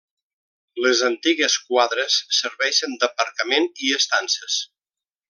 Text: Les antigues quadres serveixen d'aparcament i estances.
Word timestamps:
Les 0.85 1.01
antigues 1.09 1.57
quadres 1.67 2.17
serveixen 2.39 2.97
d'aparcament 3.05 3.69
i 3.89 3.93
estances. 4.03 4.57